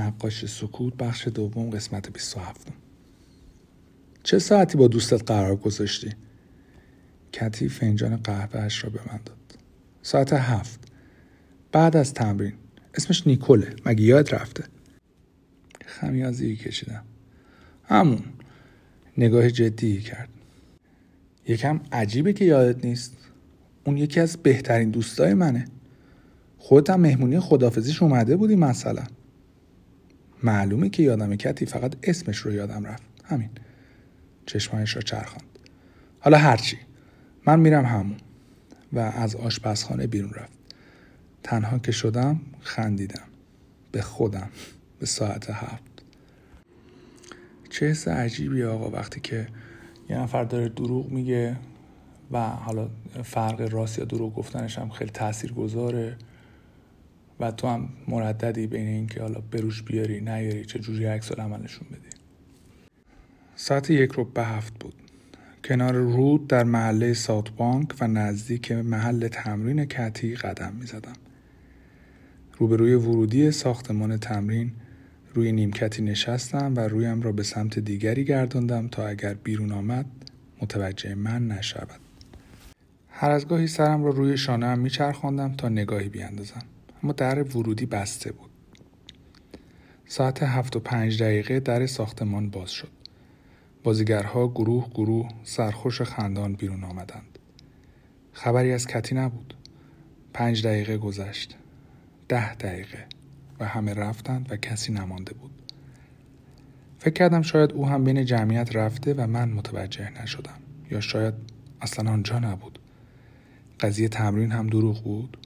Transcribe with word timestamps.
نقاش 0.00 0.46
سکوت 0.46 0.94
بخش 0.94 1.28
دوم 1.28 1.70
قسمت 1.70 2.12
27 2.12 2.66
چه 4.22 4.38
ساعتی 4.38 4.78
با 4.78 4.88
دوستت 4.88 5.22
قرار 5.30 5.56
گذاشتی؟ 5.56 6.10
کتی 7.32 7.68
فنجان 7.68 8.16
قهوهش 8.16 8.84
را 8.84 8.90
به 8.90 9.00
من 9.06 9.20
داد. 9.24 9.58
ساعت 10.02 10.32
هفت. 10.32 10.80
بعد 11.72 11.96
از 11.96 12.14
تمرین. 12.14 12.52
اسمش 12.94 13.26
نیکوله. 13.26 13.76
مگه 13.86 14.04
یاد 14.04 14.34
رفته؟ 14.34 14.64
خمیازی 15.86 16.56
کشیدم. 16.56 17.02
همون. 17.84 18.22
نگاه 19.18 19.50
جدی 19.50 20.00
کرد. 20.00 20.28
یکم 21.48 21.80
عجیبه 21.92 22.32
که 22.32 22.44
یادت 22.44 22.84
نیست. 22.84 23.16
اون 23.84 23.96
یکی 23.96 24.20
از 24.20 24.36
بهترین 24.36 24.90
دوستای 24.90 25.34
منه. 25.34 25.64
خودت 26.58 26.90
هم 26.90 27.00
مهمونی 27.00 27.40
خدافزیش 27.40 28.02
اومده 28.02 28.36
بودی 28.36 28.56
مثلا. 28.56 29.04
معلومه 30.42 30.88
که 30.88 31.02
یادم 31.02 31.36
کتی 31.36 31.66
فقط 31.66 31.94
اسمش 32.02 32.38
رو 32.38 32.52
یادم 32.52 32.84
رفت. 32.86 33.02
همین. 33.24 33.50
چشمایش 34.46 34.96
را 34.96 35.02
چرخاند. 35.02 35.58
حالا 36.20 36.38
هرچی. 36.38 36.78
من 37.46 37.60
میرم 37.60 37.84
همون. 37.84 38.16
و 38.92 38.98
از 38.98 39.36
آشپزخانه 39.36 40.06
بیرون 40.06 40.30
رفت. 40.34 40.58
تنها 41.42 41.78
که 41.78 41.92
شدم 41.92 42.40
خندیدم. 42.60 43.24
به 43.92 44.02
خودم. 44.02 44.48
به 44.98 45.06
ساعت 45.06 45.50
هفت. 45.50 45.82
چه 47.70 47.86
حس 47.86 48.08
عجیبی 48.08 48.62
آقا 48.62 48.90
وقتی 48.90 49.20
که 49.20 49.48
یه 50.10 50.18
نفر 50.18 50.44
داره 50.44 50.68
دروغ 50.68 51.10
میگه 51.10 51.56
و 52.30 52.40
حالا 52.40 52.88
فرق 53.24 53.60
راست 53.60 53.98
یا 53.98 54.04
دروغ 54.04 54.34
گفتنش 54.34 54.78
هم 54.78 54.90
خیلی 54.90 55.10
تأثیر 55.10 55.52
گذاره 55.52 56.16
و 57.40 57.50
تو 57.50 57.68
هم 57.68 57.88
مرددی 58.08 58.66
بین 58.66 58.86
اینکه 58.86 59.20
حالا 59.20 59.40
بروش 59.50 59.82
بیاری 59.82 60.20
نیاری 60.20 60.64
چه 60.64 60.78
جوری 60.78 61.04
عکس 61.04 61.32
عملشون 61.32 61.88
بدی 61.90 62.20
ساعت 63.56 63.90
یک 63.90 64.12
رو 64.12 64.24
به 64.24 64.44
هفت 64.44 64.78
بود 64.80 64.94
کنار 65.64 65.92
رود 65.92 66.46
در 66.46 66.64
محله 66.64 67.14
ساوت 67.14 67.50
بانک 67.50 67.88
و 68.00 68.06
نزدیک 68.06 68.72
محل 68.72 69.28
تمرین 69.28 69.84
کتی 69.84 70.34
قدم 70.34 70.72
می 70.80 70.86
زدم. 70.86 71.12
روبروی 72.58 72.94
ورودی 72.94 73.50
ساختمان 73.50 74.16
تمرین 74.16 74.72
روی 75.34 75.52
نیمکتی 75.52 76.02
نشستم 76.02 76.74
و 76.76 76.80
رویم 76.80 77.22
را 77.22 77.32
به 77.32 77.42
سمت 77.42 77.78
دیگری 77.78 78.24
گرداندم 78.24 78.88
تا 78.88 79.06
اگر 79.06 79.34
بیرون 79.34 79.72
آمد 79.72 80.06
متوجه 80.62 81.14
من 81.14 81.48
نشود. 81.48 82.00
هر 83.08 83.30
از 83.30 83.48
گاهی 83.48 83.66
سرم 83.66 84.04
را 84.04 84.10
روی 84.10 84.36
شانه 84.36 84.66
هم 84.66 84.78
میچرخاندم 84.78 85.54
تا 85.54 85.68
نگاهی 85.68 86.08
بیاندازم 86.08 86.62
اما 87.02 87.12
در 87.12 87.42
ورودی 87.42 87.86
بسته 87.86 88.32
بود. 88.32 88.50
ساعت 90.06 90.42
هفت 90.42 90.76
و 90.76 90.80
پنج 90.80 91.22
دقیقه 91.22 91.60
در 91.60 91.86
ساختمان 91.86 92.50
باز 92.50 92.70
شد. 92.70 92.90
بازیگرها 93.82 94.48
گروه 94.48 94.90
گروه 94.94 95.28
سرخوش 95.44 96.02
خندان 96.02 96.52
بیرون 96.52 96.84
آمدند. 96.84 97.38
خبری 98.32 98.72
از 98.72 98.86
کتی 98.86 99.14
نبود. 99.14 99.54
پنج 100.32 100.66
دقیقه 100.66 100.98
گذشت. 100.98 101.56
ده 102.28 102.54
دقیقه 102.54 103.06
و 103.60 103.64
همه 103.64 103.94
رفتند 103.94 104.52
و 104.52 104.56
کسی 104.56 104.92
نمانده 104.92 105.34
بود. 105.34 105.50
فکر 106.98 107.14
کردم 107.14 107.42
شاید 107.42 107.72
او 107.72 107.88
هم 107.88 108.04
بین 108.04 108.24
جمعیت 108.24 108.76
رفته 108.76 109.14
و 109.14 109.26
من 109.26 109.48
متوجه 109.48 110.22
نشدم 110.22 110.60
یا 110.90 111.00
شاید 111.00 111.34
اصلا 111.80 112.10
آنجا 112.10 112.38
نبود. 112.38 112.78
قضیه 113.80 114.08
تمرین 114.08 114.52
هم 114.52 114.66
دروغ 114.66 115.02
بود. 115.04 115.36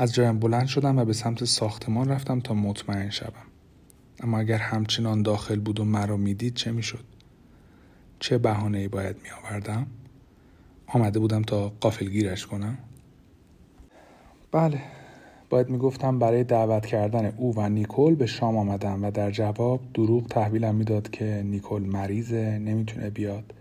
از 0.00 0.14
جایم 0.14 0.38
بلند 0.38 0.66
شدم 0.66 0.98
و 0.98 1.04
به 1.04 1.12
سمت 1.12 1.44
ساختمان 1.44 2.08
رفتم 2.08 2.40
تا 2.40 2.54
مطمئن 2.54 3.10
شوم. 3.10 3.46
اما 4.20 4.38
اگر 4.38 4.58
همچنان 4.58 5.22
داخل 5.22 5.60
بود 5.60 5.80
و 5.80 5.84
مرا 5.84 6.16
می‌دید 6.16 6.54
چه 6.54 6.72
می‌شد؟ 6.72 7.04
چه 8.18 8.38
بهانه 8.38 8.88
باید 8.88 9.16
می 9.22 9.28
آوردم؟ 9.30 9.86
آمده 10.86 11.18
بودم 11.18 11.42
تا 11.42 11.72
قافلگیرش 11.80 12.46
کنم؟ 12.46 12.78
بله 14.52 14.80
باید 15.50 15.68
می‌گفتم 15.68 16.18
برای 16.18 16.44
دعوت 16.44 16.86
کردن 16.86 17.26
او 17.36 17.54
و 17.56 17.68
نیکل 17.68 18.14
به 18.14 18.26
شام 18.26 18.56
آمدم 18.56 19.04
و 19.04 19.10
در 19.10 19.30
جواب 19.30 19.80
دروغ 19.94 20.26
تحویلم 20.26 20.74
می‌داد 20.74 21.10
که 21.10 21.42
نیکل 21.44 21.82
مریضه 21.82 22.58
نمی‌تونه 22.58 23.10
بیاد 23.10 23.54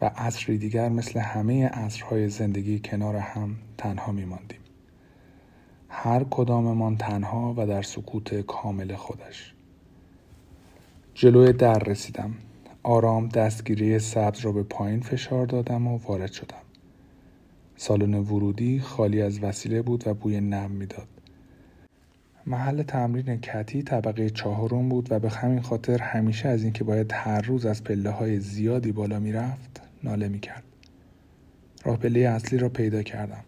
و 0.00 0.10
عصری 0.16 0.58
دیگر 0.58 0.88
مثل 0.88 1.20
همه 1.20 1.66
عصرهای 1.68 2.28
زندگی 2.28 2.80
کنار 2.84 3.16
هم 3.16 3.56
تنها 3.78 4.12
میماندیم 4.12 4.58
هر 5.98 6.24
کداممان 6.30 6.96
تنها 6.96 7.54
و 7.56 7.66
در 7.66 7.82
سکوت 7.82 8.34
کامل 8.34 8.94
خودش 8.94 9.54
جلوی 11.14 11.52
در 11.52 11.78
رسیدم 11.78 12.34
آرام 12.82 13.28
دستگیری 13.28 13.98
سبز 13.98 14.40
را 14.40 14.52
به 14.52 14.62
پایین 14.62 15.00
فشار 15.00 15.46
دادم 15.46 15.86
و 15.86 15.98
وارد 15.98 16.32
شدم 16.32 16.62
سالن 17.76 18.14
ورودی 18.14 18.80
خالی 18.80 19.22
از 19.22 19.42
وسیله 19.42 19.82
بود 19.82 20.06
و 20.06 20.14
بوی 20.14 20.40
نم 20.40 20.70
می‌داد. 20.70 21.08
محل 22.46 22.82
تمرین 22.82 23.40
کتی 23.40 23.82
طبقه 23.82 24.30
چهارم 24.30 24.88
بود 24.88 25.12
و 25.12 25.18
به 25.18 25.30
همین 25.30 25.60
خاطر 25.60 25.98
همیشه 25.98 26.48
از 26.48 26.62
اینکه 26.62 26.84
باید 26.84 27.12
هر 27.12 27.40
روز 27.40 27.66
از 27.66 27.84
پله 27.84 28.10
های 28.10 28.40
زیادی 28.40 28.92
بالا 28.92 29.18
می‌رفت 29.18 29.80
ناله 30.04 30.28
می‌کرد. 30.28 30.64
راه 31.84 31.96
پله 31.96 32.20
اصلی 32.20 32.58
را 32.58 32.68
پیدا 32.68 33.02
کردم. 33.02 33.44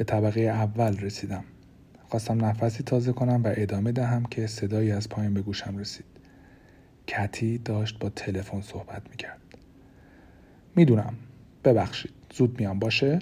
به 0.00 0.04
طبقه 0.04 0.40
اول 0.40 0.98
رسیدم. 0.98 1.44
خواستم 2.08 2.44
نفسی 2.44 2.82
تازه 2.82 3.12
کنم 3.12 3.42
و 3.44 3.52
ادامه 3.56 3.92
دهم 3.92 4.24
که 4.24 4.46
صدایی 4.46 4.92
از 4.92 5.08
پایین 5.08 5.34
به 5.34 5.42
گوشم 5.42 5.78
رسید. 5.78 6.04
کتی 7.06 7.58
داشت 7.58 7.98
با 7.98 8.08
تلفن 8.08 8.60
صحبت 8.60 9.02
می‌کرد. 9.10 9.40
می‌دونم. 10.76 11.14
ببخشید. 11.64 12.12
زود 12.32 12.60
میام 12.60 12.78
باشه 12.78 13.18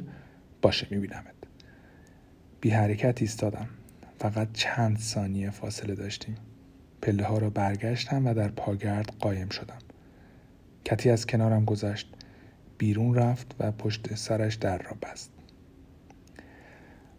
باشه 0.63 0.87
میبینمت 0.91 1.35
بی 2.61 2.71
حرکت 2.71 3.23
ایستادم 3.23 3.69
فقط 4.19 4.49
چند 4.53 4.99
ثانیه 4.99 5.51
فاصله 5.51 5.95
داشتیم 5.95 6.37
پله 7.03 7.25
ها 7.25 7.39
را 7.39 7.51
برگشتم 7.51 8.27
و 8.27 8.35
در 8.35 8.49
پاگرد 8.49 9.13
قایم 9.21 9.49
شدم 9.49 9.79
کتی 10.85 11.11
از 11.11 11.27
کنارم 11.27 11.65
گذشت 11.65 12.15
بیرون 12.79 13.15
رفت 13.15 13.55
و 13.59 13.73
پشت 13.73 14.15
سرش 14.15 14.55
در 14.55 14.79
را 14.79 14.97
بست 15.03 15.38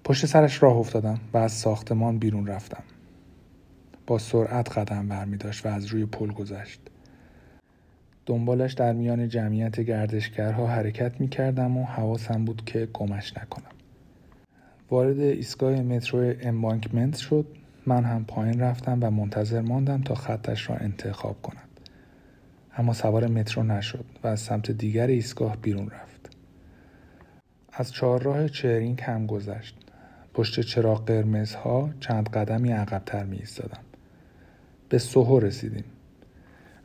پشت 0.10 0.26
سرش 0.26 0.64
راه 0.64 0.78
افتادم 0.78 1.20
و 1.34 1.38
از 1.38 1.52
ساختمان 1.52 2.20
بیرون 2.20 2.48
رفتم 2.48 2.84
با 4.08 4.18
سرعت 4.18 4.78
قدم 4.78 5.08
برمی 5.08 5.38
داشت 5.38 5.66
و 5.66 5.70
از 5.70 5.86
روی 5.86 6.06
پل 6.06 6.32
گذشت 6.32 6.82
دنبالش 8.26 8.74
در 8.74 8.94
میان 8.94 9.28
جمعیت 9.28 9.80
گردشگرها 9.80 10.68
حرکت 10.68 11.22
می 11.22 11.30
کردم 11.30 11.78
و 11.78 11.86
حواسم 11.86 12.46
بود 12.46 12.66
که 12.66 12.86
گمش 12.94 13.38
نکنم. 13.38 13.72
وارد 14.92 15.20
ایستگاه 15.20 15.82
مترو 15.82 16.34
امبانکمنت 16.42 17.18
شد 17.18 17.46
من 17.86 18.04
هم 18.04 18.26
پایین 18.26 18.60
رفتم 18.60 19.00
و 19.02 19.12
منتظر 19.12 19.62
ماندم 19.62 20.02
تا 20.02 20.16
خطش 20.16 20.70
را 20.70 20.76
انتخاب 20.76 21.42
کند. 21.42 21.80
اما 22.78 22.94
سوار 22.94 23.28
مترو 23.28 23.64
نشد 23.64 24.06
و 24.24 24.28
از 24.28 24.40
سمت 24.40 24.72
دیگر 24.72 25.08
ایستگاه 25.08 25.58
بیرون 25.58 25.90
رفت. 25.90 26.30
از 27.74 27.92
چهارراه 27.92 28.50
چرینگ 28.50 29.02
هم 29.02 29.26
گذشت. 29.26 29.79
پشت 30.40 30.60
چراغ 30.60 31.06
قرمزها 31.06 31.90
چند 32.00 32.30
قدمی 32.30 32.72
عقبتر 32.72 33.24
می 33.24 33.38
ایستادم. 33.38 33.82
به 34.90 34.98
سوهو 34.98 35.40
رسیدیم. 35.40 35.84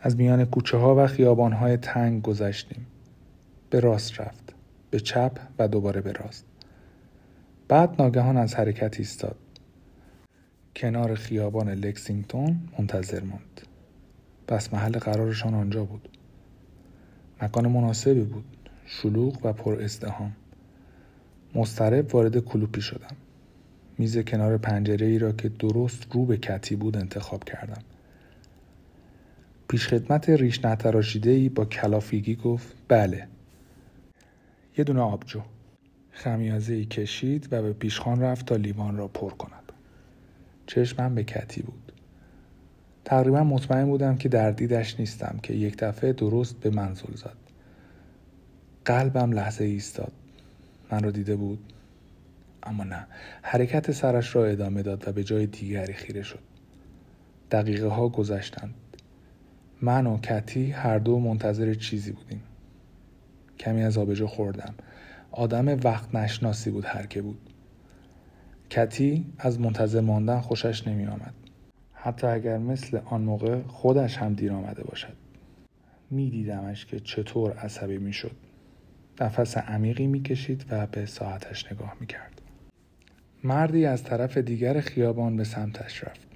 از 0.01 0.17
میان 0.17 0.45
کوچه 0.45 0.77
ها 0.77 1.05
و 1.05 1.07
خیابان 1.07 1.53
های 1.53 1.77
تنگ 1.77 2.23
گذشتیم. 2.23 2.87
به 3.71 3.81
راست 3.81 4.21
رفت. 4.21 4.55
به 4.91 5.01
چپ 5.01 5.39
و 5.59 5.69
دوباره 5.69 6.01
به 6.01 6.13
راست. 6.13 6.45
بعد 7.69 8.03
ناگهان 8.03 8.37
از 8.37 8.55
حرکت 8.55 8.99
ایستاد. 8.99 9.37
کنار 10.77 11.15
خیابان 11.15 11.69
لکسینگتون 11.69 12.61
منتظر 12.79 13.21
ماند. 13.23 13.61
پس 14.47 14.75
محل 14.75 14.99
قرارشان 14.99 15.55
آنجا 15.55 15.85
بود. 15.85 16.09
مکان 17.43 17.69
مناسبی 17.69 18.25
بود. 18.25 18.45
شلوغ 18.87 19.39
و 19.43 19.53
پر 19.53 19.83
ازدهام. 19.83 20.33
مسترب 21.55 22.15
وارد 22.15 22.39
کلوپی 22.39 22.81
شدم. 22.81 23.17
میز 23.99 24.19
کنار 24.19 24.59
پنجره 24.59 25.07
ای 25.07 25.19
را 25.19 25.33
که 25.33 25.49
درست 25.49 26.07
رو 26.13 26.25
به 26.25 26.37
کتی 26.37 26.77
بود 26.77 26.97
انتخاب 26.97 27.45
کردم. 27.45 27.83
پیشخدمت 29.69 30.29
ریش 30.29 30.65
نتراشیده 30.65 31.31
ای 31.31 31.49
با 31.49 31.65
کلافیگی 31.65 32.37
گفت 32.37 32.75
بله. 32.89 33.29
یه 34.79 34.85
دونه 34.85 35.01
آبجو. 35.01 35.41
خمیازه 36.11 36.75
ای 36.75 36.85
کشید 36.85 37.49
و 37.53 37.63
به 37.63 37.73
پیشخان 37.73 38.21
رفت 38.21 38.47
تا 38.47 38.57
لیوان 38.57 38.97
را 38.97 39.09
پر 39.09 39.31
کند. 39.31 39.73
چشمم 40.67 41.15
به 41.15 41.25
کتی 41.25 41.63
بود. 41.63 41.93
تقریبا 43.05 43.45
مطمئن 43.45 43.85
بودم 43.85 44.17
که 44.17 44.29
در 44.29 44.51
دیدش 44.51 45.01
نیستم 45.01 45.39
که 45.43 45.55
یک 45.55 45.77
دفعه 45.79 46.13
درست 46.13 46.61
به 46.61 46.71
منزل 46.71 47.15
زد. 47.15 47.37
قلبم 48.85 49.33
لحظه 49.33 49.65
ایستاد. 49.65 50.13
من 50.93 51.03
را 51.03 51.11
دیده 51.11 51.37
بود. 51.37 51.74
اما 52.65 52.85
نه. 52.85 53.07
حرکت 53.43 53.91
سرش 53.91 54.37
را 54.37 54.45
ادامه 54.45 54.83
داد 54.83 55.09
و 55.09 55.13
به 55.13 55.25
جای 55.25 55.47
دیگری 55.47 55.93
خیره 55.93 56.23
شد. 56.23 56.39
دقیقه 57.51 57.87
ها 57.87 58.09
گذشتند. 58.09 58.75
من 59.83 60.07
و 60.07 60.19
کتی 60.19 60.71
هر 60.71 60.99
دو 60.99 61.19
منتظر 61.19 61.75
چیزی 61.75 62.13
بودیم. 62.13 62.43
کمی 63.59 63.83
از 63.83 63.99
آبجو 63.99 64.27
خوردم. 64.27 64.75
آدم 65.31 65.67
وقت 65.85 66.15
نشناسی 66.15 66.71
بود 66.71 66.85
هر 66.85 67.07
که 67.07 67.23
بود. 67.23 67.51
کتی 68.71 69.27
از 69.39 69.61
منتظر 69.61 70.01
ماندن 70.01 70.41
خوشش 70.41 70.89
نمی 70.89 71.07
آمد. 71.07 71.35
حتی 71.93 72.27
اگر 72.27 72.59
مثل 72.59 73.01
آن 73.05 73.21
موقع 73.21 73.63
خودش 73.63 74.17
هم 74.17 74.35
دیر 74.35 74.53
آمده 74.53 74.85
باشد. 74.85 75.17
می 76.11 76.31
دیدمش 76.31 76.87
که 76.87 77.01
چطور 77.01 77.53
عصبی 77.53 77.99
می 77.99 78.13
شد. 78.13 78.37
نفس 79.21 79.57
عمیقی 79.57 80.07
می 80.07 80.23
کشید 80.23 80.67
و 80.71 80.87
به 80.87 81.07
ساعتش 81.07 81.73
نگاه 81.73 81.97
می 82.01 82.07
کرد. 82.07 82.34
مردی 83.45 83.87
از 83.87 84.05
طرف 84.05 84.39
دیگر 84.39 84.81
خیابان 84.81 85.37
به 85.37 85.45
سمتش 85.45 86.05
رفت. 86.05 86.27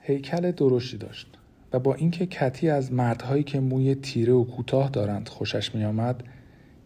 هیکل 0.00 0.50
درشتی 0.50 0.96
داشت 0.96 1.38
و 1.72 1.78
با 1.78 1.94
اینکه 1.94 2.26
کتی 2.26 2.70
از 2.70 2.92
مردهایی 2.92 3.42
که 3.42 3.60
موی 3.60 3.94
تیره 3.94 4.32
و 4.32 4.44
کوتاه 4.44 4.90
دارند 4.90 5.28
خوشش 5.28 5.74
می 5.74 5.84
آمد 5.84 6.24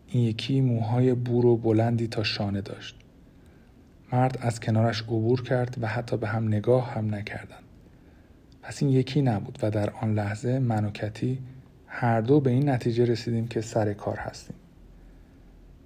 این 0.09 0.25
یکی 0.25 0.61
موهای 0.61 1.15
بور 1.15 1.47
و 1.47 1.57
بلندی 1.57 2.09
تا 2.09 2.23
شانه 2.23 2.61
داشت. 2.61 2.97
مرد 4.13 4.39
از 4.41 4.61
کنارش 4.61 5.03
عبور 5.03 5.43
کرد 5.43 5.77
و 5.81 5.87
حتی 5.87 6.17
به 6.17 6.29
هم 6.29 6.49
نگاه 6.49 6.95
هم 6.95 7.15
نکردند. 7.15 7.65
پس 8.63 8.83
این 8.83 8.93
یکی 8.93 9.23
نبود 9.23 9.59
و 9.63 9.71
در 9.71 9.91
آن 9.91 10.15
لحظه 10.15 10.59
من 10.59 10.85
و 10.85 10.91
کتی 10.91 11.39
هر 11.87 12.21
دو 12.21 12.41
به 12.41 12.51
این 12.51 12.69
نتیجه 12.69 13.05
رسیدیم 13.05 13.49
که 13.49 13.61
سر 13.61 13.93
کار 13.93 14.17
هستیم. 14.17 14.57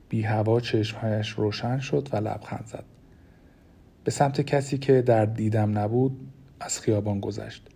بی 0.09 0.23
هوا 0.23 0.61
چشمهایش 0.61 1.31
روشن 1.31 1.79
شد 1.79 2.09
و 2.13 2.17
لبخند 2.17 2.67
زد. 2.67 2.85
به 4.05 4.11
سمت 4.11 4.41
کسی 4.41 4.79
که 4.79 5.03
در 5.03 5.25
دیدم 5.25 5.79
نبود 5.79 6.29
از 6.61 6.81
خیابان 6.81 7.21
گذشت. 7.21 7.69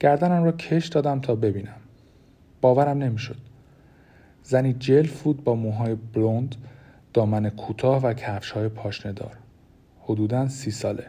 گردنم 0.00 0.44
را 0.44 0.52
کش 0.52 0.86
دادم 0.86 1.20
تا 1.20 1.34
ببینم. 1.34 1.80
باورم 2.60 2.98
نمی‌شد. 2.98 3.36
زنی 4.42 4.72
جلف 4.72 5.22
بود 5.22 5.44
با 5.44 5.54
موهای 5.54 5.94
بلوند 5.94 6.56
دامن 7.14 7.50
کوتاه 7.50 8.02
و 8.02 8.12
کفش 8.12 8.50
های 8.50 8.68
پاشنه 8.68 9.12
دار 9.12 9.36
حدودا 10.00 10.48
سی 10.48 10.70
ساله. 10.70 11.06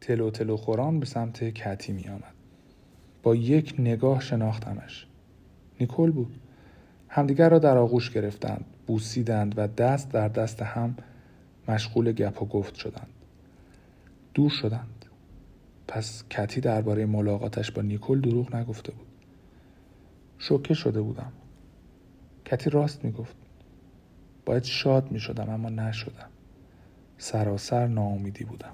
تلو 0.00 0.30
تلو 0.30 0.56
خوران 0.56 1.00
به 1.00 1.06
سمت 1.06 1.44
کتی 1.44 1.92
می 1.92 2.08
آمد 2.08 2.34
با 3.22 3.34
یک 3.34 3.74
نگاه 3.78 4.20
شناختمش. 4.20 5.06
نیکل 5.80 6.10
بود. 6.10 6.40
همدیگر 7.08 7.48
را 7.48 7.58
در 7.58 7.78
آغوش 7.78 8.10
گرفتند 8.10 8.64
بوسیدند 8.86 9.54
و 9.56 9.66
دست 9.66 10.12
در 10.12 10.28
دست 10.28 10.62
هم 10.62 10.96
مشغول 11.68 12.12
گپ 12.12 12.42
و 12.42 12.46
گفت 12.46 12.74
شدند. 12.74 13.10
دور 14.34 14.50
شدند. 14.50 15.04
پس 15.88 16.24
کتی 16.30 16.60
درباره 16.60 17.06
ملاقاتش 17.06 17.70
با 17.70 17.82
نیکل 17.82 18.20
دروغ 18.20 18.56
نگفته 18.56 18.92
بود. 18.92 19.06
شوکه 20.38 20.74
شده 20.74 21.00
بودم. 21.00 21.32
کتی 22.44 22.70
راست 22.70 23.04
می‌گفت. 23.04 23.36
باید 24.44 24.64
شاد 24.64 25.12
می 25.12 25.20
شدم 25.20 25.50
اما 25.50 25.68
نشدم. 25.68 26.28
سراسر 27.18 27.86
ناامیدی 27.86 28.44
بودم. 28.44 28.72